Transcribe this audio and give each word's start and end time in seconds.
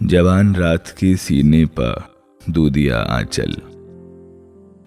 جوان 0.00 0.54
رات 0.54 0.96
کے 0.96 1.14
سینے 1.16 1.64
پا 1.64 1.92
دودیا 2.46 3.04
آنچل۔ 3.08 3.50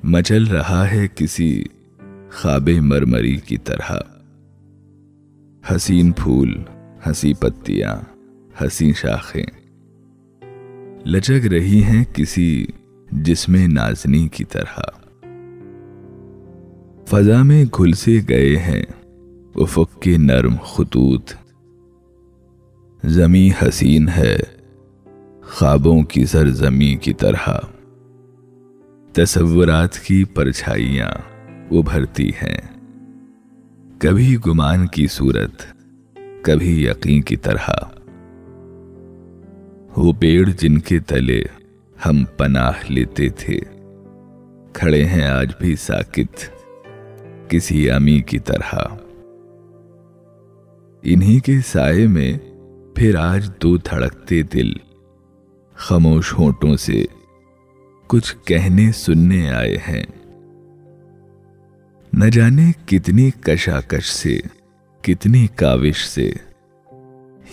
مچل 0.04 0.48
رہا 0.48 0.92
ہے 0.92 1.08
کسی 1.16 1.64
خواب 2.32 2.70
مرمری 2.70 3.36
کی 3.36 3.58
طرح۔ 3.58 3.92
حسین 5.76 6.12
پھول، 6.12 6.58
ہنسی 7.06 7.34
پتیاں، 7.34 7.96
ہنسی 8.62 8.94
شاخیں۔ 8.94 9.46
لچک 11.06 11.48
رہی 11.48 11.84
ہیں 11.84 12.04
کسی 12.14 12.66
جسم 13.12 13.56
نازنی 13.56 14.28
کی 14.28 14.44
طرح۔ 14.44 14.80
فضا 17.06 17.44
میں 17.44 17.66
گھل 17.66 17.92
سے 17.92 18.20
گئے 18.30 18.58
ہیں 18.58 18.84
افق 19.56 20.02
کے 20.02 20.18
نرم 20.18 20.56
خطوط۔ 20.64 21.32
زمیں 23.04 23.68
حسین 23.68 24.10
ہے۔ 24.10 24.61
خوابوں 25.62 26.04
کی 26.04 26.26
سرزمی 26.26 26.96
کی 26.96 27.14
طرح۔ 27.14 27.50
تصورات 29.14 30.00
کی 30.00 30.24
پرچھائیاں 30.24 31.12
ابھرتی 31.72 32.30
ہیں۔ 32.30 32.58
کبھی 34.00 34.38
گمان 34.48 34.88
کی 34.88 35.08
صورت، 35.08 35.62
کبھی 36.44 36.86
یقین 36.86 37.22
کی 37.22 37.36
طرح۔ 37.36 37.70
وہ 39.98 40.14
پیڑ 40.20 40.50
جن 40.60 40.80
کے 40.80 41.00
تلے 41.00 41.44
ہم 42.06 42.24
پناہ 42.38 42.72
لیتے 42.88 43.30
تھے، 43.30 43.60
کھڑے 44.74 45.06
ہیں 45.06 45.28
آج 45.28 45.52
بھی 45.60 45.76
ساکت 45.76 46.50
کسی 47.50 47.90
امی 47.90 48.20
کی 48.20 48.40
طرح۔ 48.40 48.76
انہی 51.02 51.40
کے 51.40 51.56
سائے 51.66 52.08
میں 52.08 52.38
پھر 52.96 53.16
آج 53.16 53.50
دو 53.62 53.78
دھڑکتے 53.78 54.42
دل۔ 54.42 54.91
خاموش 55.82 56.34
ہونٹوں 56.34 56.76
سے 56.76 57.06
کچھ 58.08 58.36
کہنے 58.46 58.92
سننے 58.92 59.52
آئے 59.52 59.78
ہیں۔ 59.88 60.04
نہ 62.14 62.26
جانے 62.32 62.72
کتنی 62.86 63.30
کشاکش 63.42 64.10
سے، 64.10 64.40
کتنی 65.02 65.48
کاوش 65.48 66.08
سے۔ 66.08 66.34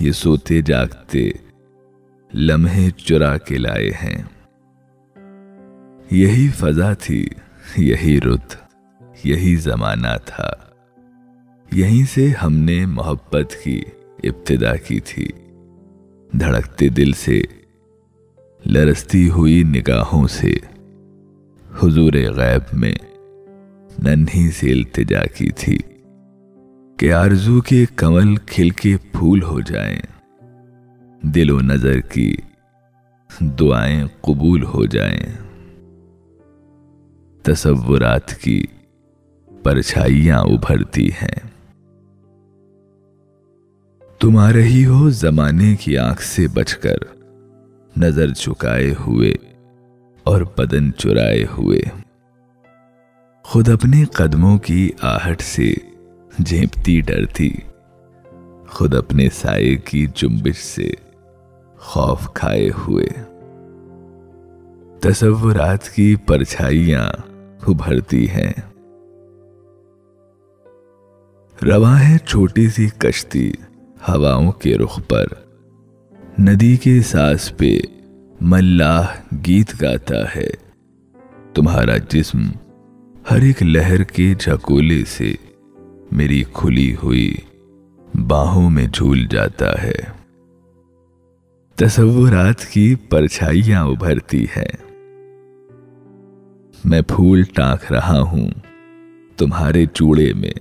یہ 0.00 0.12
سوتے 0.12 0.62
جاگتے 0.62 1.30
لمحے 2.34 2.90
چرا 2.90 3.38
کے 3.38 3.58
لائے 3.58 3.90
ہیں۔ 3.90 4.22
یہی 6.10 6.48
فضا 6.48 6.92
تھی، 6.92 7.28
یہی 7.76 8.20
رت، 8.20 8.56
یہی 9.24 9.56
زمانہ 9.56 10.16
تھا۔ 10.24 10.50
یہیں 11.72 12.06
سے 12.14 12.28
ہم 12.42 12.54
نے 12.54 12.86
محبت 12.86 13.56
کی، 13.64 13.82
ابتدا 14.22 14.76
کی 14.76 15.00
تھی۔ 15.00 15.28
دھڑکتے 16.40 16.88
دل 16.88 17.12
سے 17.12 17.42
لرستی 18.66 19.30
ہوئی 19.30 19.62
نگاہوں 19.62 20.28
سے۔ 20.28 20.52
حضور 21.82 22.12
غیب 22.12 22.78
میں 22.78 22.94
ننھی 24.02 24.50
سے 24.50 24.72
التجا 24.72 25.24
کی 25.26 25.50
تھی 25.50 25.78
کہ 26.98 27.12
آرزو 27.12 27.60
کے 27.60 27.84
کمل 27.96 28.36
کھل 28.36 28.70
کے 28.70 28.96
پھول 29.12 29.42
ہو 29.42 29.60
جائیں۔ 29.60 30.02
دل 31.22 31.50
و 31.50 31.60
نظر 31.60 32.00
کی 32.00 32.36
دعائیں 33.40 34.04
قبول 34.20 34.64
ہو 34.64 34.84
جائیں۔ 34.84 35.22
تصورات 37.42 38.34
کی 38.34 38.64
پرچھائیاں 39.62 40.38
ابھرتی 40.38 41.08
ہیں۔ 41.08 41.48
تم 44.20 44.36
آ 44.36 44.52
رہی 44.52 44.86
ہو 44.86 45.10
زمانے 45.10 45.76
کی 45.80 45.98
آنکھ 45.98 46.22
سے 46.22 46.46
بچ 46.54 46.74
کر۔ 46.74 47.17
نظر 47.98 48.32
چکائے 48.32 48.94
ہوئے 49.06 49.32
اور 50.22 50.42
بدن 50.58 50.92
چرائے 50.92 51.44
ہوئے۔ 51.58 51.80
خود 53.42 53.68
اپنے 53.68 54.04
قدموں 54.04 54.58
کی 54.58 54.90
آہٹ 55.00 55.40
سے 55.40 55.72
جھیپتی 56.38 57.00
ڈرتی 57.00 57.50
خود 58.68 58.94
اپنے 58.94 59.28
سائے 59.34 59.76
کی 59.76 60.06
جنبش 60.14 60.56
سے 60.56 60.90
خوف 61.78 62.28
کھائے 62.34 62.70
ہوئے۔ 62.78 63.06
تصورات 65.00 65.90
کی 65.90 66.16
پرچھائیاں 66.16 67.12
ابھرتی 67.66 68.30
ہیں۔ 68.30 68.52
رواں 71.62 72.00
ہے 72.00 72.18
چھوٹی 72.18 72.68
سی 72.68 72.88
کشتی 72.98 73.52
ہواؤں 74.08 74.52
کے 74.52 74.78
رخ 74.78 75.00
پر۔ 75.08 75.26
ندی 76.38 76.76
کے 76.76 77.00
ساس 77.00 77.56
پہ 77.56 77.78
ملاح 78.40 79.06
گیت 79.46 79.82
گاتا 79.82 80.34
ہے۔ 80.36 80.50
تمہارا 81.54 81.96
جسم 81.96 82.50
ہر 83.30 83.40
ایک 83.40 83.62
لہر 83.62 84.02
کے 84.02 84.34
جھکولے 84.38 85.04
سے 85.04 85.34
میری 86.12 86.42
کھلی 86.52 86.96
ہوئی 87.02 87.34
باہوں 88.26 88.70
میں 88.70 88.86
جھول 88.86 89.26
جاتا 89.30 89.82
ہے۔ 89.82 89.94
تصورات 91.76 92.66
کی 92.66 92.94
پرچھائیاں 92.94 93.84
ابھرتی 93.84 94.46
ہے 94.56 94.70
میں 96.84 97.00
پھول 97.00 97.42
ٹانک 97.42 97.92
رہا 97.92 98.20
ہوں 98.20 98.50
تمہارے 99.36 99.86
چوڑے 99.86 100.32
میں۔ 100.32 100.52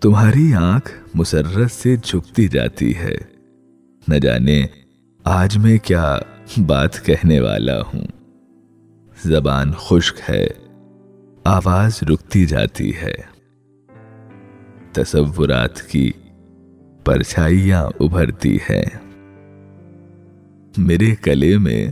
تمہاری 0.00 0.54
آنکھ 0.54 0.92
مسرت 1.14 1.70
سے 1.70 1.96
جھکتی 1.96 2.48
جاتی 2.48 2.96
ہے۔ 2.96 3.16
نہ 4.08 4.14
جانے 4.14 4.66
آج 5.24 5.58
میں 5.58 5.78
کیا 5.78 6.18
بات 6.58 7.06
کہنے 7.06 7.40
والا 7.40 7.80
ہوں۔ 7.80 8.04
زبان 9.22 9.72
خشک 9.72 10.30
ہے، 10.30 10.46
آواز 11.44 11.98
رکتی 12.02 12.46
جاتی 12.46 12.96
ہے۔ 12.96 13.14
تصورات 14.92 15.82
کی 15.82 16.10
پرچھائیاں 17.04 17.84
ابھرتی 18.00 18.58
ہے 18.70 18.84
میرے 20.76 21.14
کلے 21.22 21.58
میں 21.58 21.90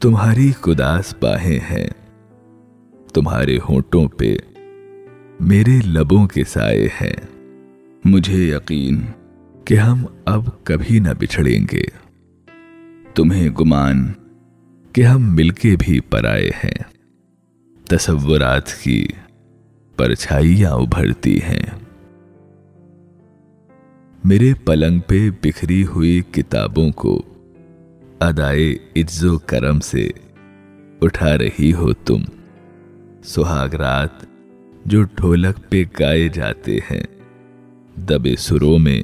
تمہاری 0.00 0.52
کداس 0.60 1.14
باہیں 1.20 1.58
ہیں۔ 1.70 1.90
تمہارے 3.14 3.58
ہونٹوں 3.68 4.08
پہ 4.08 4.36
میرے 5.40 5.80
لبوں 5.86 6.28
کے 6.28 6.44
سائے 6.44 6.88
ہیں۔ 7.00 7.16
مجھے 8.04 8.56
یقین 8.56 9.00
کہ 9.64 9.74
ہم 9.74 10.04
اب 10.24 10.64
کبھی 10.64 10.98
نہ 10.98 11.08
بچھڑیں 11.18 11.66
گے۔ 11.72 12.01
تمہیں 13.14 13.48
گمان 13.48 14.12
کہ 14.92 15.02
ہم 15.02 15.34
مل 15.34 15.50
کے 15.50 15.76
بھی 15.78 16.00
پرائے 16.00 16.50
ہیں۔ 16.64 16.82
تصورات 17.88 18.82
کی 18.82 19.06
پرچھائیاں 19.96 20.70
ابھرتی 20.70 21.38
ہیں۔ 21.42 21.66
میرے 24.24 24.52
پلنگ 24.64 24.98
پہ 24.98 25.30
بکھری 25.42 25.84
ہوئی 25.84 26.20
کتابوں 26.32 26.90
کو 26.90 27.22
ادائے 28.20 28.74
عز 28.96 29.24
و 29.24 29.38
کرم 29.38 29.80
سے 29.80 30.08
اٹھا 31.00 31.38
رہی 31.38 31.72
ہو 31.72 31.92
تم۔ 31.92 32.22
سہاگ 33.24 33.68
رات 33.68 34.26
جو 34.84 35.02
ڈھولک 35.02 35.70
پہ 35.70 35.82
گائے 36.00 36.28
جاتے 36.28 36.76
ہیں۔ 36.76 37.02
دبے 37.96 38.36
سروں 38.36 38.78
میں 38.78 39.02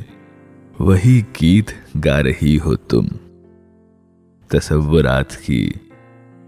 وہی 0.79 1.23
گیت 1.43 1.73
گا 2.05 2.23
رہی 2.23 2.59
ہو 2.65 2.77
تم۔ 2.77 3.07
تصورات 4.48 5.36
کی 5.36 5.70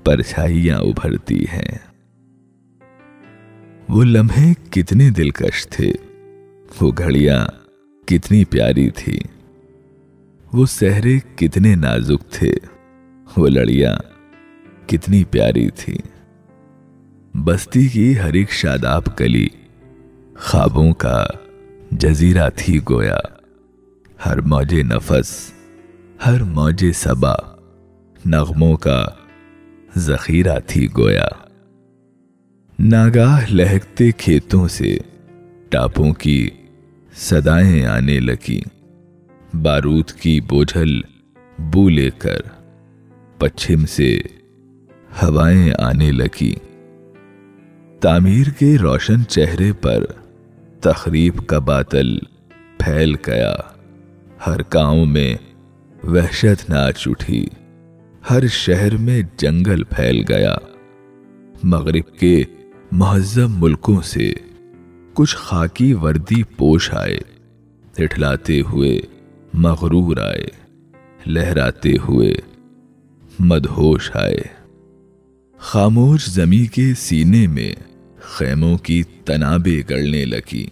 پرچھائیاں 0.04 0.78
ابھرتی 0.78 1.42
ہیں۔ 1.42 1.78
وہ 3.88 4.04
لمحے 4.04 4.52
کتنے 4.70 5.10
دلکش 5.10 5.66
تھے۔ 5.66 5.92
وہ 6.80 6.92
گھڑیاں 6.98 7.46
کتنی 8.06 8.44
پیاری 8.44 8.90
تھی 8.90 9.18
وہ 10.52 10.66
سہرے 10.66 11.18
کتنے 11.36 11.74
نازک 11.74 12.30
تھے۔ 12.30 12.52
وہ 13.36 13.48
لڑیاں 13.48 13.96
کتنی 14.88 15.24
پیاری 15.24 15.70
تھی 15.70 15.98
بستی 17.34 17.88
کی 17.88 18.18
ہر 18.18 18.32
ایک 18.32 18.50
شاداب 18.50 19.16
کلی 19.16 19.48
خوابوں 20.38 20.92
کا 20.92 21.26
جزیرہ 21.90 22.50
تھی 22.56 22.80
گویا۔ 22.90 23.18
ہر 24.26 24.40
موج 24.40 24.74
نفس، 24.74 25.52
ہر 26.26 26.42
موج 26.42 26.84
سبا 26.94 27.59
نغموں 28.26 28.76
کا 28.76 29.06
ذخیرہ 29.96 30.58
تھی 30.66 30.88
گویا۔ 30.98 31.26
ناگاہ 32.78 33.44
لہکتے 33.50 34.10
کھیتوں 34.10 34.68
سے 34.68 34.98
ٹاپوں 35.68 36.12
کی 36.12 36.50
صدائیں 37.16 37.86
آنے 37.86 38.20
لگی 38.20 38.60
بارود 39.62 40.10
کی 40.10 40.40
بوجھل 40.40 41.00
بو 41.58 41.88
لے 41.88 42.10
کر 42.18 42.40
پچھم 43.38 43.86
سے 43.86 44.20
ہوائیں 45.22 45.72
آنے 45.78 46.12
لگی 46.12 46.54
تعمیر 48.00 48.46
کے 48.46 48.76
روشن 48.82 49.26
چہرے 49.26 49.72
پر 49.72 50.04
تخریب 50.80 51.46
کا 51.46 51.58
باتل 51.58 52.18
پھیل 52.78 53.14
گیا۔ 53.26 53.54
ہر 54.46 54.60
گاؤں 54.74 55.06
میں 55.06 55.36
وحشت 56.04 56.70
ناچ 56.70 57.08
اٹھی۔ 57.08 57.46
ہر 58.30 58.46
شہر 58.46 58.96
میں 58.96 59.22
جنگل 59.36 59.84
پھیل 59.84 60.24
گیا۔ 60.28 60.56
مغرب 61.62 62.18
کے 62.18 62.42
مہذب 62.92 63.50
ملکوں 63.50 64.00
سے 64.00 64.32
کچھ 65.14 65.36
خاکی 65.36 65.92
وردی 65.92 66.42
پوش 66.42 66.94
آئے۔ 66.94 67.20
اٹھلاتے 67.98 68.60
ہوئے 68.60 69.00
مغرور 69.54 70.16
آئے۔ 70.16 70.46
لہراتے 71.26 71.92
ہوئے 72.08 72.34
مدہوش 73.38 74.10
آئے۔ 74.14 74.42
خاموش 75.58 76.26
زمیں 76.26 76.74
کے 76.74 76.92
سینے 76.98 77.46
میں 77.46 77.72
خیموں 78.20 78.78
کی 78.78 79.02
تنابیں 79.02 79.82
گڑنے 79.90 80.24
لگی 80.24 80.66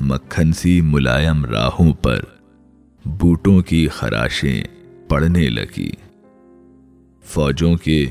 مکھن 0.00 0.52
سی 0.52 0.80
ملائم 0.80 1.44
راہوں 1.44 1.92
پر 1.92 2.20
بوٹوں 3.04 3.60
کی 3.60 3.88
خراشیں 3.88 4.62
پڑنے 5.08 5.48
لگی 5.48 5.90
فوجوں 7.28 7.74
کے 7.76 8.06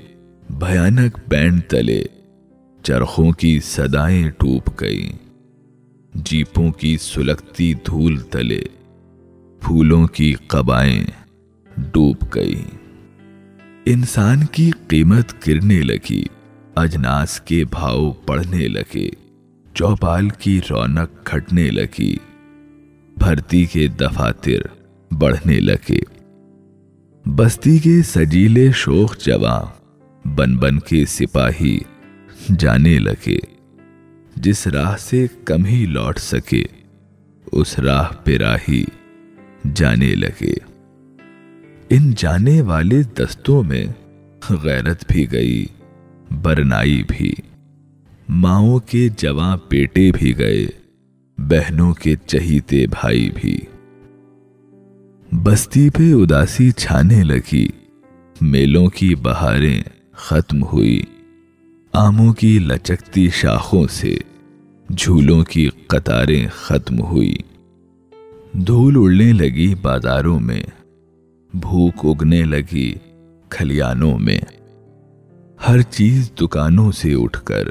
بھیانک 0.49 1.17
بینڈ 1.27 1.61
تلے 1.67 2.03
چرخوں 2.83 3.31
کی 3.31 3.59
صدائیں 3.59 4.29
ٹوپ 4.29 4.69
گئیں، 4.81 5.11
جیپوں 6.15 6.71
کی 6.71 6.97
سلگتی 6.97 7.73
دھول 7.73 8.19
تلے، 8.19 8.61
پھولوں 9.61 10.07
کی 10.07 10.33
قبائیں 10.47 11.03
ڈوب 11.77 12.15
گئیں۔ 12.35 12.77
انسان 13.85 14.45
کی 14.45 14.71
قیمت 14.87 15.47
گرنے 15.47 15.81
لگی، 15.81 16.23
اجناس 16.75 17.39
کے 17.41 17.63
بھاؤ 17.65 18.11
پڑھنے 18.11 18.67
لگے، 18.67 19.09
چوپال 19.73 20.29
کی 20.29 20.59
رونق 20.69 21.31
گھٹنے 21.31 21.69
لگی، 21.69 22.15
بھرتی 23.17 23.65
کے 23.65 23.87
دفاتر 23.87 24.61
بڑھنے 25.13 25.59
لگے۔ 25.59 26.16
بستی 27.35 27.79
کے 27.79 28.01
سجیلے 28.05 28.71
شوخ 28.75 29.17
جواں 29.17 29.61
بن 30.27 30.57
بن 30.57 30.79
کے 30.79 31.05
سپاہی 31.05 31.79
جانے 32.59 32.99
لگے۔ 32.99 33.37
جس 34.35 34.67
راہ 34.67 34.97
سے 34.97 35.27
کم 35.45 35.65
ہی 35.65 35.85
لوٹ 35.85 36.19
سکے، 36.19 36.63
اس 37.51 37.79
راہ 37.79 38.11
پہ 38.23 38.37
راہی 38.37 38.83
جانے 39.75 40.15
لگے۔ 40.15 40.53
ان 41.89 42.13
جانے 42.17 42.61
والے 42.61 43.03
دستوں 43.03 43.63
میں 43.63 43.85
غیرت 44.49 45.11
بھی 45.11 45.31
گئی، 45.31 45.65
برنائی 46.41 47.03
بھی۔ 47.07 47.33
ماؤں 48.29 48.79
کے 48.79 49.09
جواں 49.17 49.57
بیٹے 49.69 50.11
بھی 50.11 50.37
گئے، 50.37 50.65
بہنوں 51.37 51.93
کے 51.93 52.15
چہیتے 52.25 52.87
بھائی 52.87 53.29
بھی۔ 53.35 53.57
بستی 55.43 55.89
پہ 55.89 56.13
اداسی 56.13 56.71
چھانے 56.71 57.23
لگی۔ 57.23 57.67
میلوں 58.41 58.87
کی 58.87 59.15
بہاریں 59.15 59.83
ختم 60.11 60.63
ہوئی۔ 60.63 61.01
آموں 61.93 62.33
کی 62.33 62.59
لچکتی 62.59 63.29
شاخوں 63.29 63.87
سے 63.87 64.17
جھولوں 64.97 65.43
کی 65.43 65.69
قطاریں 65.87 66.47
ختم 66.53 67.01
ہوئی۔ 67.01 67.35
دھول 68.53 68.93
اڑنے 68.97 69.33
لگی 69.33 69.75
بازاروں 69.75 70.39
میں۔ 70.39 70.63
بھوک 71.53 72.05
اگنے 72.05 72.41
لگی 72.43 72.95
کھلیانوں 73.49 74.19
میں۔ 74.19 74.39
ہر 75.67 75.81
چیز 75.81 76.31
دکانوں 76.41 76.91
سے 76.91 77.13
اٹھ 77.13 77.41
کر 77.43 77.63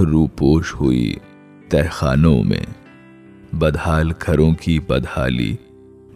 روپوش 0.00 0.74
ہوئی 0.74 1.14
تہخانوں 1.68 2.44
میں۔ 2.44 2.66
بدحال 3.52 4.10
گھروں 4.26 4.52
کی 4.52 4.78
بدحالی 4.78 5.56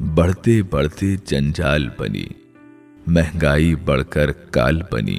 بڑھتے 0.01 0.63
بڑھتے 0.63 1.17
جنجال 1.25 1.89
بنی، 1.99 2.25
مہنگائی 3.07 3.75
بڑھ 3.75 4.03
کر 4.11 4.33
کال 4.33 4.81
بنی، 4.91 5.19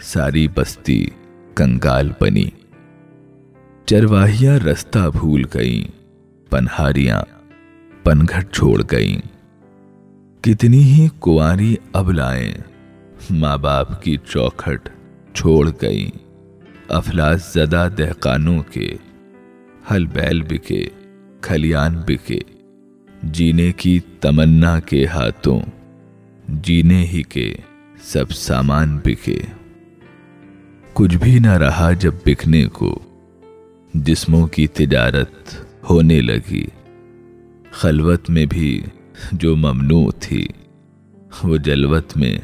ساری 0.00 0.48
بستی 0.48 1.06
کنگال 1.54 2.10
بنی۔ 2.20 2.44
چرواہیاں 3.86 4.58
رستہ 4.58 4.98
بھول 4.98 5.42
گئیں، 5.54 5.90
پنہاریاں 6.50 7.22
پنگھٹ 8.02 8.52
چھوڑ 8.52 8.82
گئیں۔ 8.90 9.20
کتنی 10.42 10.82
ہی 10.82 11.08
کنواری 11.20 11.76
اب 11.92 12.10
لائیں، 12.10 12.54
ماں 13.30 13.56
باپ 13.56 14.02
کی 14.02 14.16
چوکھٹ 14.16 14.88
چھوڑ 15.34 15.70
گئیں۔ 15.82 16.18
افلاس 16.88 17.52
زدہ 17.54 17.88
دہقانوں 17.98 18.62
کے 18.62 18.96
ہل 19.90 20.06
بیل 20.06 20.42
بکے، 20.42 20.86
کھلیان 21.40 22.02
بکے۔ 22.06 22.53
جینے 23.32 23.72
کی 23.72 23.98
تمنا 24.20 24.80
کے 24.80 25.06
ہاتھوں، 25.06 25.60
جینے 26.48 27.04
ہی 27.04 27.22
کے 27.22 27.56
سب 28.02 28.30
سامان 28.30 28.98
بکے 29.04 29.38
کچھ 30.92 31.16
بھی 31.16 31.38
نہ 31.38 31.52
رہا 31.52 31.92
جب 31.92 32.14
بکنے 32.26 32.66
کو، 32.66 32.98
جسموں 33.94 34.46
کی 34.46 34.66
تجارت 34.66 35.56
ہونے 35.90 36.20
لگی۔ 36.20 36.66
خلوت 37.70 38.30
میں 38.30 38.46
بھی 38.46 38.82
جو 39.32 39.56
ممنوع 39.56 40.10
تھی، 40.20 40.48
وہ 41.44 41.56
جلوت 41.56 42.16
میں 42.16 42.38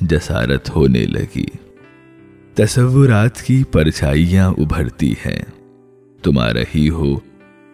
جسارت 0.00 0.76
ہونے 0.76 1.04
لگی۔ 1.04 1.46
تصورات 2.54 3.42
کی 3.42 3.64
پرچھائیاں 3.64 4.50
ابھرتی 4.50 5.12
ہیں، 5.12 5.42
تمہارا 6.22 6.62
ہی 6.74 6.88
ہو، 6.88 7.18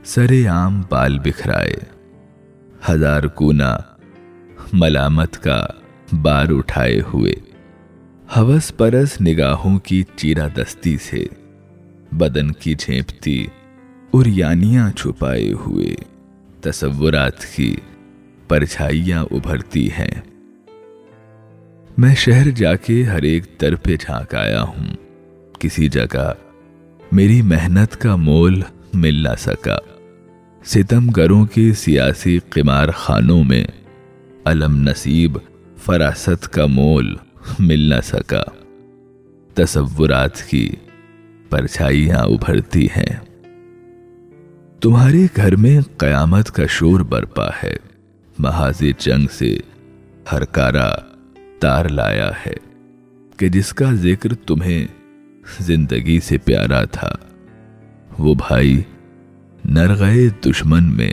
سرے 0.05 0.47
عام 0.47 0.83
بال 0.89 1.19
بکھرائے۔ 1.19 2.00
ہزار 2.89 3.23
کونا 3.23 3.79
ملامت 4.73 5.39
کا 5.39 5.67
بار 6.23 6.47
اٹھائے 6.51 7.01
ہوئے۔ 7.15 7.33
ہوس 8.37 8.77
پرس 8.77 9.21
نگاہوں 9.21 9.79
کی 9.79 10.03
چیرا 10.17 10.47
دستی 10.47 10.97
سے 10.97 11.25
بدن 12.13 12.53
کی 12.53 12.75
جھیپتی 12.75 13.47
اور 14.11 14.27
یانیاں 14.27 14.91
چھپائے 14.91 15.53
ہوئے۔ 15.53 15.95
تصورات 16.61 17.45
کی 17.57 17.77
پرچھائیاں 18.49 19.25
ابھرتی 19.31 19.89
ہیں۔ 19.89 20.15
میں 21.99 22.15
شہر 22.15 22.51
جا 22.51 22.75
کے 22.75 23.05
ہر 23.05 23.23
ایک 23.23 23.45
در 23.61 23.75
پہ 23.75 23.97
جھانک 24.01 24.35
آیا 24.35 24.63
ہوں۔ 24.63 24.97
کسی 25.59 25.89
جگہ 25.89 26.33
میری 27.13 27.43
محنت 27.43 27.97
کا 27.97 28.17
مول 28.17 28.63
مل 28.95 29.15
نہ 29.15 29.35
سکا۔ 29.39 29.79
ستم 30.65 31.11
گروں 31.11 31.47
کے 31.47 31.73
سیاسی 31.73 32.39
قمار 32.51 32.89
خانوں 32.95 33.45
میں 33.45 33.65
علم 34.45 34.89
نصیب 34.89 35.39
فراست 35.77 36.49
کا 36.49 36.67
مول 36.67 37.17
مل 37.59 37.81
نہ 37.81 37.95
سکا۔ 38.05 38.43
تصورات 39.55 40.43
کی 40.43 40.71
پرچھائیاں 41.51 42.19
ابھرتی 42.19 42.87
ہیں۔ 42.87 43.17
تمہارے 44.81 45.27
گھر 45.37 45.57
میں 45.57 45.81
قیامت 45.97 46.51
کا 46.51 46.67
شور 46.67 47.01
برپا 47.01 47.49
ہے۔ 47.63 47.77
محاذ 48.39 48.83
جنگ 48.99 49.27
سے 49.33 49.59
ہر 50.33 50.45
کارا 50.45 50.95
تار 51.59 51.89
لایا 51.89 52.31
ہے 52.47 52.55
کہ 53.37 53.49
جس 53.49 53.73
کا 53.73 53.93
ذکر 53.93 54.35
تمہیں 54.35 54.87
زندگی 55.61 56.21
سے 56.21 56.39
پیارا 56.39 56.85
تھا۔ 56.85 57.13
وہ 58.19 58.35
بھائی 58.35 58.83
نرغے 59.65 60.29
دشمن 60.29 60.97
میں 60.97 61.13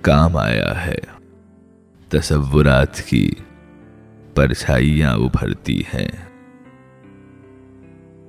کام 0.00 0.36
آیا 0.36 0.86
ہے۔ 0.86 0.94
تصورات 2.08 3.02
کی 3.02 3.30
پرچھائیاں 4.34 5.14
ابھرتی 5.14 5.80
ہیں۔ 5.80 6.08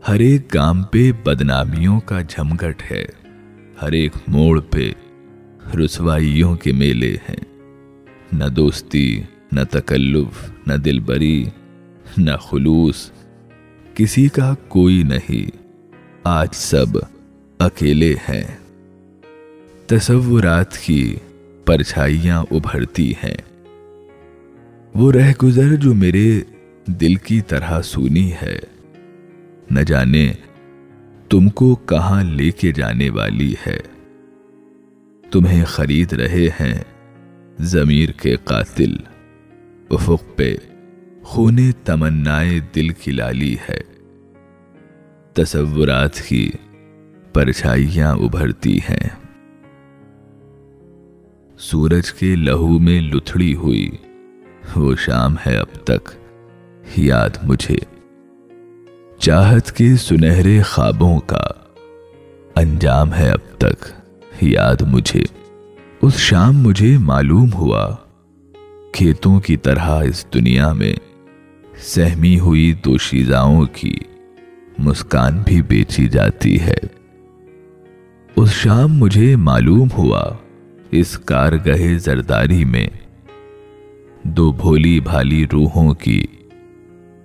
ہر 0.08 0.20
ایک 0.20 0.50
کام 0.50 0.84
پہ 0.84 1.12
بدنامیوں 1.24 2.00
کا 2.00 2.22
جھمگٹ 2.22 2.92
ہے۔ 2.92 3.06
ہر 3.82 3.92
ایک 3.92 4.12
موڑ 4.28 4.62
پہ 4.62 4.92
رسوائیوں 5.86 6.56
کے 6.56 6.72
میلے 6.72 7.16
ہیں۔ 7.30 7.62
نہ 8.34 8.46
دوستی، 8.46 9.22
نہ 9.52 9.62
تکلف، 9.72 10.68
نہ 10.68 10.74
دل 10.74 11.00
بری 11.00 11.46
نہ 12.18 12.38
خلوص۔ 12.42 13.12
کسی 13.94 14.28
کا 14.28 14.56
کوئی 14.68 15.04
نہیں۔ 15.04 15.58
آج 16.24 16.48
سب 16.54 16.98
اکیلے 17.60 18.14
ہیں۔ 18.30 18.65
تصورات 19.88 20.78
کی 20.78 21.16
پرچھائیاں 21.66 22.44
ابھرتی 22.52 23.12
ہیں۔ 23.12 23.38
وہ 24.96 25.12
رہ 25.12 25.32
گزر 25.44 25.76
جو 25.76 25.94
میرے 25.94 26.42
دل 26.86 27.16
کی 27.16 27.42
طرح 27.42 27.82
سونی 27.82 28.32
ہے۔ 28.42 28.60
نہ 29.72 29.80
جانے 29.80 30.34
تم 31.30 31.50
کو 31.50 31.76
کہاں 31.76 32.24
لے 32.24 32.52
کے 32.52 32.72
جانے 32.72 33.10
والی 33.10 33.56
ہے۔ 33.68 33.80
تمہیں 35.32 35.66
خرید 35.66 36.14
رہے 36.14 36.48
ہیں 36.48 36.84
ضمیر 37.60 38.10
کے 38.10 38.36
قاتل۔ 38.44 38.98
افق 39.90 40.38
پہ 40.38 40.56
خونے 41.24 41.72
تمنائے 41.86 42.60
دل 42.76 42.90
کی 42.90 43.12
لالی 43.12 43.56
ہے۔ 43.70 43.80
تصورات 45.34 46.22
کی 46.22 46.52
پرچھائیاں 47.34 48.14
ابھرتی 48.14 48.78
ہیں۔ 48.78 49.25
سورج 51.58 52.14
کے 52.14 52.36
لہو 52.36 52.80
میں 52.80 53.02
لتھڑی 53.02 53.56
ہوئی۔ 53.56 53.90
وہ 54.76 54.96
شام 54.96 55.36
ہے 55.48 55.58
اب 55.58 55.86
تک، 55.86 56.10
یاد 56.98 57.30
مجھے۔ 57.44 57.76
چاہت 59.20 59.72
کے 59.72 59.96
سنہرے 60.00 60.62
خوابوں 60.62 61.20
کا 61.20 61.48
انجام 62.56 63.14
ہے 63.14 63.30
اب 63.30 63.58
تک، 63.58 63.86
یاد 64.42 64.82
مجھے۔ 64.82 65.24
اس 66.02 66.18
شام 66.18 66.58
مجھے 66.58 66.98
معلوم 66.98 67.54
ہوا، 67.54 67.96
کھیتوں 68.94 69.40
کی 69.40 69.58
طرح 69.58 70.04
اس 70.04 70.26
دنیا 70.34 70.74
میں 70.74 70.96
سہمی 71.78 72.40
ہوئی 72.40 72.74
دوشیزاؤں 72.74 73.66
کی 73.66 73.96
مسکان 74.78 75.42
بھی 75.46 75.62
بیچی 75.62 76.08
جاتی 76.08 76.62
ہے۔ 76.62 76.78
اس 78.36 78.52
شام 78.52 78.98
مجھے 78.98 79.36
معلوم 79.36 79.88
ہوا 79.98 80.34
اس 80.98 81.18
کارگہ 81.18 81.98
زرداری 81.98 82.66
میں 82.66 82.88
دو 84.24 84.52
بھولی 84.52 85.00
بھالی 85.00 85.46
روحوں 85.52 85.94
کی 85.94 86.26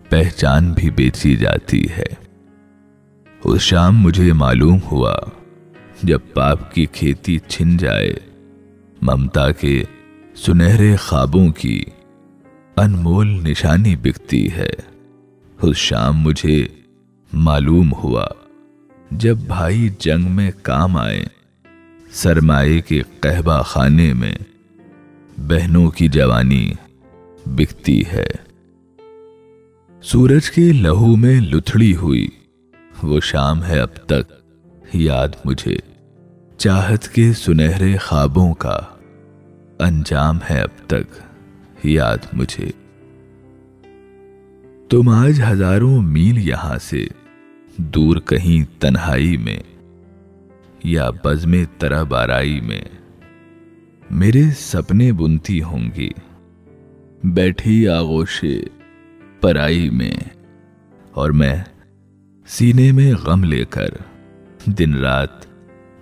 پہچان 0.09 0.73
بھی 0.73 0.91
بیچی 0.91 1.37
جاتی 1.37 1.85
ہے۔ 1.97 2.15
اس 3.45 3.61
شام 3.61 4.01
مجھے 4.01 4.33
معلوم 4.33 4.79
ہوا، 4.93 5.15
جب 6.03 6.19
پاپ 6.35 6.75
کی 6.75 6.87
کھیتی 6.87 7.39
چھن 7.39 7.77
جائے، 7.77 8.15
ممتا 9.03 9.51
کے 9.51 9.85
سنہرے 10.37 10.97
خوابوں 10.97 11.49
کی 11.49 11.85
انمول 12.77 13.27
نشانی 13.27 13.97
بکتی 13.97 14.53
ہے۔ 14.53 14.71
اس 15.63 15.77
شام 15.77 16.21
مجھے 16.21 16.67
معلوم 17.33 17.93
ہوا، 17.93 18.27
جب 19.11 19.37
بھائی 19.37 19.89
جنگ 19.99 20.31
میں 20.31 20.51
کام 20.63 20.97
آئے 20.97 21.25
سرمائے 22.13 22.81
کے 22.81 23.03
قہبہ 23.21 23.63
خانے 23.63 24.13
میں 24.13 24.35
بہنوں 25.39 25.91
کی 25.91 26.09
جوانی 26.09 26.73
بکتی 27.47 28.03
ہے۔ 28.13 28.27
سورج 30.03 30.51
کے 30.51 30.73
لہو 30.73 31.17
میں 31.17 31.41
لتھڑی 31.41 31.97
ہوئی، 31.97 32.29
وہ 33.03 33.21
شام 33.21 33.65
ہے 33.65 33.81
اب 33.81 33.95
تک، 34.07 34.33
یاد 34.93 35.29
مجھے۔ 35.45 35.77
چاہت 36.59 37.09
کے 37.09 37.33
سنہرے 37.33 37.97
خوابوں 37.97 38.55
کا 38.55 38.81
انجام 39.79 40.39
ہے 40.51 40.61
اب 40.61 40.89
تک، 40.89 41.23
یاد 41.85 42.19
مجھے۔ 42.33 42.71
تم 44.91 45.09
آج 45.09 45.43
ہزاروں 45.51 46.03
میل 46.03 46.49
یہاں 46.49 46.79
سے 46.79 47.07
دور 47.77 48.17
کہیں 48.17 48.81
تنہائی 48.81 49.37
میں۔ 49.37 49.59
یا 50.85 51.11
بز 51.25 51.47
میں 51.47 51.65
ترا 51.79 52.03
بارائی 52.03 52.61
میں 52.61 52.81
میرے 54.11 54.43
سپنے 54.59 55.13
بنتی 55.13 55.63
ہوں 55.63 55.91
گی۔ 55.97 56.11
بیٹھی 57.25 57.89
آغوش 57.89 58.45
پرائی 59.41 59.91
میں 59.91 60.15
اور 61.11 61.31
میں 61.31 61.65
سینے 62.47 62.93
میں 62.93 63.15
غم 63.15 63.45
لے 63.45 63.65
کر 63.65 63.89
دن 64.67 64.95
رات 64.95 65.47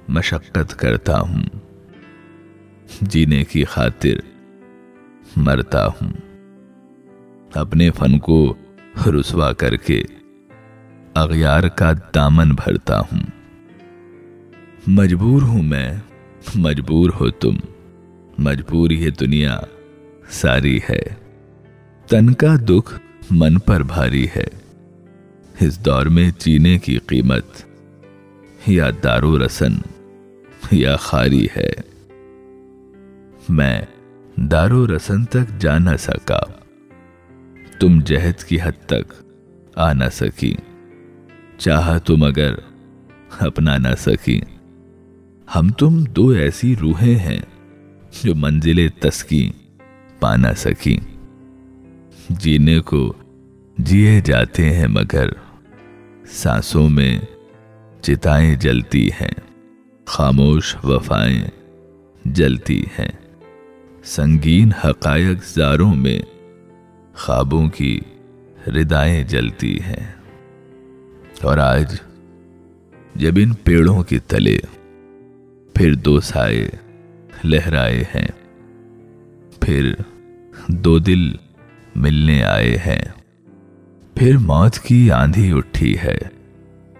مشقت 0.08 0.78
کرتا 0.78 1.20
ہوں۔ 1.20 1.42
جینے 3.00 3.44
کی 3.44 3.64
خاطر 3.64 4.20
مرتا 5.36 5.86
ہوں۔ 5.86 6.12
اپنے 7.54 7.90
فن 7.90 8.18
کو 8.18 8.54
رسوا 9.06 9.52
کر 9.52 9.76
کے 9.76 10.02
اغیار 11.14 11.62
کا 11.62 11.92
دامن 12.14 12.48
بھرتا 12.48 13.00
ہوں۔ 13.00 13.37
مجبور 14.90 15.42
ہوں 15.42 15.62
میں۔ 15.62 15.94
مجبور 16.54 17.10
ہو 17.20 17.30
تم۔ 17.30 17.56
مجبور 18.38 18.90
یہ 18.90 19.10
دنیا۔ 19.10 19.60
ساری 20.30 20.78
ہے۔ 20.90 21.02
تن 22.06 22.34
کا 22.34 22.56
دکھ 22.56 23.00
من 23.30 23.58
پر 23.58 23.82
بھاری 23.82 24.26
ہے۔ 24.36 24.46
اس 25.60 25.84
دور 25.84 26.06
میں 26.06 26.30
چینے 26.30 26.78
کی 26.78 26.98
قیمت 26.98 27.44
یا 28.66 28.90
دارو 29.02 29.46
رسن 29.46 29.72
یا 30.70 30.96
خاری 30.96 31.46
ہے۔ 31.56 31.70
میں 33.48 33.82
دارو 34.36 34.96
رسن 34.96 35.24
تک 35.24 35.60
جا 35.60 35.78
نہ 35.78 35.96
سکا۔ 35.98 36.40
تم 37.80 38.00
جہد 38.00 38.42
کی 38.42 38.56
حد 38.64 38.86
تک 38.86 39.12
آ 39.74 39.92
نہ 39.92 40.04
سکی 40.12 40.54
چاہا 41.58 41.98
تم 41.98 42.22
اگر 42.22 42.54
اپنا 43.38 43.78
نہ 43.78 43.94
سکی 43.98 44.40
ہم 45.56 45.68
تم 45.68 46.04
دو 46.04 46.28
ایسی 46.28 46.76
روحیں 46.80 47.18
ہیں 47.18 47.38
جو 48.22 48.34
منزل 48.34 48.88
تسکی 49.00 49.52
پا 50.20 50.36
نہ 50.36 50.46
سکی 50.56 50.98
جینے 52.30 52.80
کو 52.80 53.12
جیے 53.78 54.20
جاتے 54.24 54.72
ہیں 54.72 54.86
مگر 54.86 55.28
سانسوں 56.26 56.90
میں 56.90 57.18
چتائیں 58.02 58.56
جلتی 58.56 59.08
ہیں، 59.08 59.34
خاموش 60.04 60.76
وفائیں 60.84 61.42
جلتی 62.24 62.82
ہیں۔ 62.98 63.12
سنگین 64.04 64.72
حقائق 64.84 65.44
زاروں 65.44 65.94
میں 65.94 66.22
خوابوں 67.14 67.68
کی 67.68 68.00
ردائیں 68.66 69.24
جلتی 69.24 69.80
ہیں۔ 69.80 70.12
اور 71.42 71.58
آج 71.58 71.96
جب 73.14 73.32
ان 73.36 73.52
پیڑوں 73.54 74.02
کے 74.02 74.18
تلے 74.18 74.58
پھر 75.78 75.94
دو 75.94 76.20
سائے 76.20 76.70
لہرائے 77.44 78.04
ہیں۔ 78.14 78.28
پھر 79.60 79.94
دو 80.68 80.98
دل 80.98 81.32
ملنے 81.96 82.42
آئے 82.42 82.76
ہیں۔ 82.76 83.02
پھر 84.14 84.36
موت 84.36 84.78
کی 84.78 85.10
آندھی 85.10 85.52
اٹھی 85.52 85.98
ہے۔ 85.98 86.18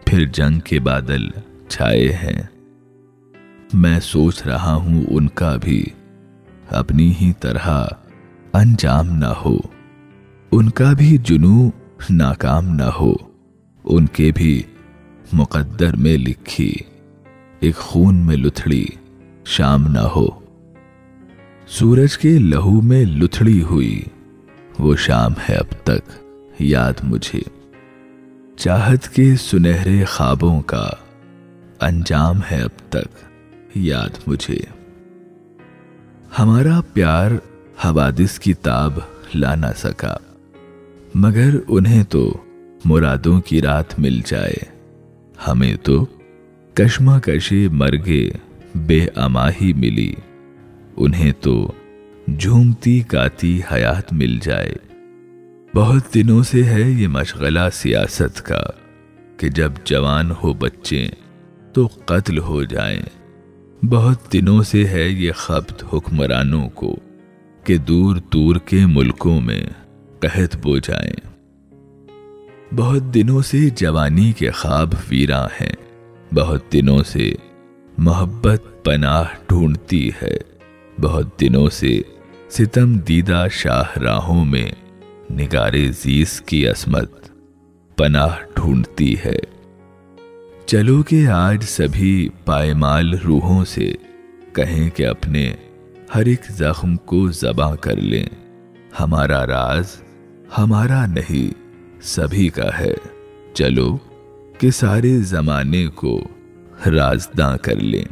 پھر 0.07 0.27
جنگ 0.27 0.61
کے 0.61 0.81
بادل 0.81 1.29
چھائے 1.69 2.13
ہیں۔ 2.13 2.43
میں 3.73 4.01
سوچ 4.01 4.47
رہا 4.47 4.75
ہوں 4.75 5.05
ان 5.11 5.29
کا 5.29 5.57
بھی 5.61 5.85
اپنی 6.71 7.15
ہی 7.21 7.33
طرح 7.41 7.85
انجام 8.53 9.07
نہ 9.07 9.33
ہو۔ 9.45 9.59
ان 10.53 10.71
کا 10.71 10.93
بھی 10.93 11.19
جنو 11.23 11.71
ناکام 12.11 12.69
نہ 12.69 12.91
ہو۔ 13.01 13.15
ان 13.85 14.07
کے 14.07 14.31
بھی 14.35 14.63
مقدر 15.33 15.97
میں 15.97 16.17
لکھی۔ 16.17 16.75
ایک 17.61 17.77
خون 17.77 18.15
میں 18.15 18.37
لتھڑی 18.37 18.87
شام 19.45 19.87
نہ 19.87 19.99
ہو۔ 19.99 20.27
سورج 21.67 22.19
کے 22.19 22.39
لہو 22.39 22.81
میں 22.81 23.05
لتھڑی 23.05 23.63
ہوئی۔ 23.63 24.03
وہ 24.79 24.97
شام 24.97 25.33
ہے 25.49 25.55
اب 25.55 25.87
تک، 25.87 26.11
یاد 26.59 26.93
مجھے۔ 27.03 27.41
چاہت 28.57 29.09
کے 29.09 29.35
سنہرے 29.37 30.05
خوابوں 30.05 30.63
کا 30.63 30.89
انجام 31.81 32.37
ہے 32.51 32.63
اب 32.63 32.93
تک، 32.93 33.19
یاد 33.75 34.29
مجھے۔ 34.29 34.59
ہمارا 36.39 36.81
پیار 36.93 37.31
حوادث 37.85 38.39
کی 38.39 38.55
تاب 38.55 38.93
لا 39.35 39.55
نہ 39.55 39.67
سکا۔ 39.77 40.17
مگر 41.15 41.51
انہیں 41.69 42.05
تو 42.05 42.37
مرادوں 42.85 43.41
کی 43.41 43.63
رات 43.63 43.99
مل 43.99 44.21
جائے۔ 44.27 44.57
ہمیں 45.49 45.77
تو 45.83 46.07
کشمہ 46.79 47.19
کشی 47.19 47.69
مرگے 47.69 48.31
بے 48.75 49.07
اماہی 49.15 49.73
ملی۔ 49.73 50.15
انہیں 50.97 51.33
تو 51.41 51.73
جھومتی 52.39 53.03
گاتی 53.13 53.61
حیات 53.73 54.13
مل 54.13 54.39
جائے۔ 54.43 54.75
بہت 55.75 56.15
دنوں 56.15 56.43
سے 56.43 56.65
ہے 56.65 56.83
یہ 56.83 57.09
مشغلہ 57.09 57.61
سیاست 57.73 58.43
کا 58.43 58.63
کہ 59.37 59.49
جب 59.49 59.73
جوان 59.85 60.31
ہو 60.31 60.53
بچے 60.53 61.07
تو 61.73 61.89
قتل 62.05 62.39
ہو 62.39 62.65
جائیں۔ 62.65 63.03
بہت 63.85 64.33
دنوں 64.33 64.63
سے 64.63 64.87
ہے 64.87 65.09
یہ 65.09 65.33
خبت 65.33 65.85
حکمرانوں 65.93 66.69
کو 66.69 66.97
کہ 67.65 67.77
دور 67.77 68.17
دور 68.33 68.57
کے 68.57 68.87
ملکوں 68.87 69.41
میں 69.41 69.63
قحط 70.21 70.57
بو 70.57 70.79
جائیں۔ 70.79 71.13
بہت 72.77 73.15
دنوں 73.15 73.43
سے 73.43 73.59
جوانی 73.77 74.33
کے 74.33 74.51
خواب 74.51 74.93
ویراں 75.09 75.49
ہیں۔ 75.61 75.88
بہت 76.35 76.73
دنوں 76.73 77.03
سے 77.03 77.33
محبت 77.99 78.85
پناہ 78.85 79.25
ڈھونڈتی 79.49 80.11
ہے۔ 80.23 80.37
بہت 81.01 81.41
دنوں 81.41 81.69
سے 81.69 82.01
ستم 82.51 82.99
دیدہ 82.99 83.47
شاہ 83.51 83.99
راہوں 83.99 84.45
میں 84.45 84.71
نگارے 85.33 85.91
زیس 85.93 86.41
کی 86.41 86.69
عصمت 86.69 87.11
پناہ 87.97 88.29
ڈھونڈتی 88.55 89.17
ہے۔ 89.25 89.39
چلو 90.67 91.03
کہ 91.03 91.29
آج 91.29 91.65
سبھی 91.65 92.29
پائمال 92.45 93.19
روحوں 93.19 93.65
سے 93.65 93.93
کہیں 94.53 94.91
کہ 94.91 95.07
اپنے 95.07 95.55
ہر 96.15 96.27
ایک 96.27 96.41
زخم 96.51 96.97
کو 96.97 97.29
زباں 97.29 97.77
کر 97.77 97.97
لیں۔ 97.97 98.27
ہمارا 99.01 99.47
راز 99.47 100.03
ہمارا 100.59 101.07
نہیں، 101.07 101.55
سبھی 102.03 102.49
کا 102.49 102.79
ہے۔ 102.79 102.95
چلو۔ 103.55 103.99
کہ 104.59 104.71
سارے 104.71 105.21
زمانے 105.21 105.87
کو 105.87 106.29
رازداں 106.87 107.57
کر 107.57 107.77
لیں۔ 107.77 108.05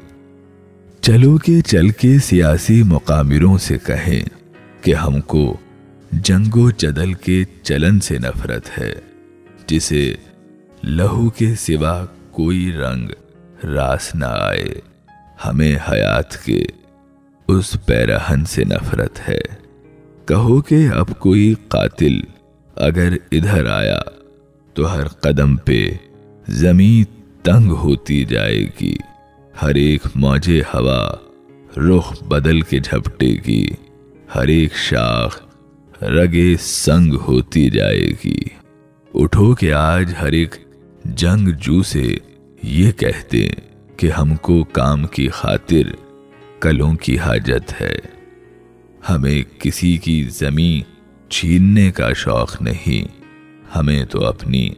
چلو 1.01 1.39
کے 1.39 1.61
چل 1.61 1.89
کے 1.89 2.19
سیاسی 2.19 2.83
مقامروں 2.83 3.59
سے 3.59 3.79
کہیں 3.79 4.25
کہ 4.85 4.95
ہم 4.95 5.21
کو 5.21 5.57
جنگ 6.13 6.57
و 6.57 6.71
جدل 6.71 7.13
کے 7.13 7.45
چلن 7.63 8.01
سے 8.01 8.19
نفرت 8.19 8.79
ہے، 8.79 8.95
جسے 9.67 10.15
لہو 10.85 11.31
کے 11.31 11.55
سوا 11.55 12.07
کوئی 12.31 12.73
رنگ 12.73 13.09
راس 13.65 14.15
نہ 14.15 14.27
آئے۔ 14.29 14.81
ہمیں 15.45 15.79
حیات 15.93 16.45
کے 16.45 16.65
اس 17.49 17.77
پیرہن 17.87 18.45
سے 18.45 18.65
نفرت 18.65 19.29
ہے۔ 19.29 19.41
کہو 20.25 20.61
کہ 20.61 20.89
اب 20.95 21.07
کوئی 21.19 21.55
قاتل 21.69 22.21
اگر 22.77 23.13
ادھر 23.33 23.67
آیا 23.67 24.01
تو 24.75 24.95
ہر 24.95 25.09
قدم 25.09 25.57
پہ 25.57 25.91
زمین 26.49 27.05
تنگ 27.43 27.71
ہوتی 27.71 28.25
جائے 28.25 28.65
گی۔ 28.81 28.97
ہر 29.63 29.75
ایک 29.75 30.01
موج 30.15 30.51
ہوا 30.75 31.11
رخ 31.77 32.23
بدل 32.23 32.61
کے 32.61 32.79
جھپٹے 32.79 33.37
گی۔ 33.47 33.71
ہر 34.35 34.47
ایک 34.47 34.75
شاخ 34.75 35.43
رگے 36.03 36.55
سنگ 36.61 37.15
ہوتی 37.15 37.71
جائے 37.71 38.11
گی۔ 38.25 38.39
اٹھو 39.15 39.55
کہ 39.55 39.73
آج 39.73 40.15
ہر 40.21 40.33
ایک 40.33 40.55
جنگ 41.05 41.49
جو 41.61 41.83
سے 41.83 42.17
یہ 42.63 42.93
کہتے 42.93 43.49
کہ 43.97 44.11
ہم 44.11 44.37
کو 44.37 44.65
کام 44.65 45.07
کی 45.07 45.29
خاطر 45.29 45.95
کلوں 46.61 46.95
کی 46.95 47.19
حاجت 47.19 47.81
ہے۔ 47.81 47.99
ہمیں 49.11 49.43
کسی 49.59 49.97
کی 49.97 50.25
زمین 50.31 50.83
چھیننے 51.31 51.91
کا 51.91 52.13
شوق 52.13 52.63
نہیں۔ 52.63 53.23
ہمیں 53.79 54.05
تو 54.05 54.25
اپنی 54.25 54.71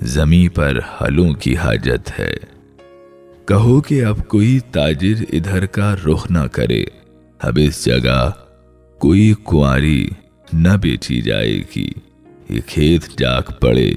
زمیں 0.00 0.56
پر 0.56 0.78
حلوں 1.00 1.32
کی 1.32 1.56
حاجت 1.56 2.20
ہے۔ 2.20 2.34
کہو 3.44 3.80
کہ 3.80 4.04
اب 4.04 4.28
کوئی 4.28 4.58
تاجر 4.58 5.24
ادھر 5.32 5.66
کا 5.66 5.94
رخ 5.94 6.30
نہ 6.30 6.46
کرے۔ 6.52 6.84
اب 7.38 7.58
اس 7.62 7.84
جگہ 7.84 8.30
کوئی 8.98 9.34
کنواری 9.46 10.08
نہ 10.52 10.68
بیچی 10.68 11.20
جائے 11.20 11.58
گی۔ 11.76 11.90
یہ 12.48 12.60
کھیت 12.66 13.18
جاگ 13.18 13.42
پڑے، 13.60 13.92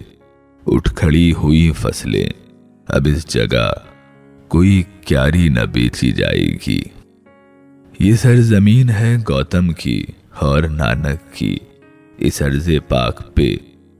اٹھ 0.67 0.95
کھڑی 0.95 1.33
ہوئی 1.33 1.71
فصلیں۔ 1.71 2.29
اب 2.87 3.07
اس 3.15 3.27
جگہ 3.27 3.73
کوئی 4.47 4.83
کیاری 5.01 5.49
نہ 5.49 5.59
بیچی 5.59 6.11
جائے 6.11 6.57
گی۔ 6.67 6.81
یہ 7.99 8.13
سرزمین 8.13 8.89
ہے 8.89 9.17
گوتم 9.29 9.73
کی 9.73 10.05
اور 10.39 10.63
نانک 10.63 11.33
کی۔ 11.33 11.57
اس 12.17 12.41
عرض 12.41 12.69
پاک 12.87 13.35
پہ 13.35 13.55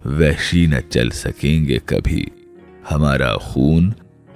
وحشی 0.05 0.65
نہ 0.65 0.75
چل 0.89 1.10
سکیں 1.10 1.65
گے 1.65 1.77
کبھی۔ 1.86 2.25
ہمارا 2.91 3.38
خون 3.38 3.91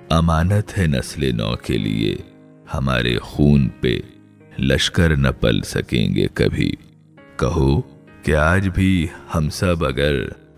امانت 0.10 0.78
ہے 0.78 0.88
نسل 0.88 1.36
نو 1.36 1.56
کے 1.56 1.78
لیے۔ 1.78 2.16
ہمارے 2.74 3.18
خون 3.18 3.70
پہ 3.82 4.00
لشکر 4.60 5.16
نہ 5.16 5.28
پل 5.40 5.62
سکیں 5.62 6.16
گے 6.16 6.28
کبھی۔ 6.34 6.72
کہو 7.36 7.82
کہ 8.24 8.36
آج 8.36 8.70
بھی 8.70 9.08
ہم 9.36 9.50
سب 9.50 9.86
اگر 9.86 10.14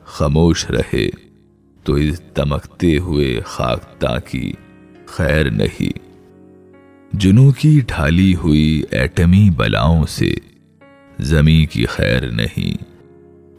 خاموش 0.05 0.65
رہے، 0.69 1.09
تو 1.83 1.93
اس 1.93 2.21
دمکتے 2.37 2.97
ہوئے 2.97 3.41
خاکتا 3.45 4.19
کی 4.19 4.53
خیر 5.05 5.51
نہیں۔ 5.51 5.99
جنو 7.13 7.51
کی 7.51 7.81
ڈھالی 7.87 8.35
ہوئی 8.35 8.83
ایٹمی 8.91 9.49
بلاؤں 9.55 10.05
سے 10.05 10.33
زمیں 11.19 11.73
کی 11.73 11.85
خیر 11.85 12.31
نہیں۔ 12.31 12.88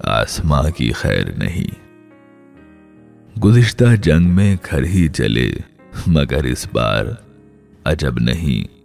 آسماں 0.04 0.70
کی 0.70 0.92
خیر 0.92 1.24
نہیں۔ 1.36 1.90
گزشتہ 3.38 3.96
جنگ 4.02 4.28
میں 4.28 4.56
گھر 4.70 4.84
ہی 4.84 5.08
جلے، 5.08 5.52
مگر 6.06 6.44
اس 6.44 6.66
بار 6.72 7.04
عجب 7.84 8.18
نہیں 8.18 8.80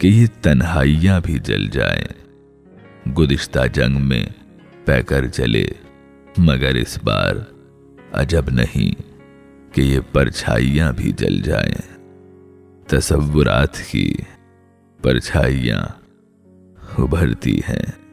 کہ 0.00 0.06
یہ 0.08 0.26
تنہائیاں 0.42 1.20
بھی 1.24 1.38
جل 1.38 1.68
جائیں۔ 1.68 2.04
گزشتہ 3.10 3.66
جنگ 3.72 4.00
میں 4.00 4.26
پیکر 4.84 5.26
جلے، 5.26 5.68
مگر 6.38 6.74
اس 6.74 6.98
بار 7.04 7.34
عجب 8.12 8.50
نہیں 8.50 9.02
کہ 9.74 9.80
یہ 9.80 10.00
پرچھائیاں 10.12 10.92
بھی 10.92 11.12
جل 11.12 11.42
جائیں۔ 11.42 11.98
تصورات 12.88 13.78
کی 13.90 14.14
پرچھائیاں 15.02 15.82
ابھرتی 16.98 17.58
ہیں۔ 17.58 18.07